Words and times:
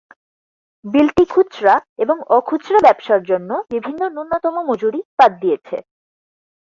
বিলটি 0.85 1.23
খুচরা 1.25 1.75
এবং 1.97 2.17
অ-খুচরা 2.29 2.79
ব্যবসার 2.79 3.21
জন্য 3.23 3.49
বিভিন্ন 3.71 4.01
ন্যূনতম 4.07 4.55
মজুরি 4.69 4.99
বাদ 5.19 5.31
দিয়েছে। 5.41 5.77